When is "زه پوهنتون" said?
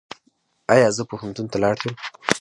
0.97-1.47